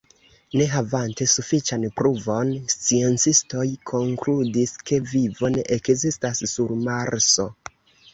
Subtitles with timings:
[0.59, 7.47] Ne havante sufiĉan pruvon, sciencistoj konkludis, ke vivo ne ekzistas sur Marso.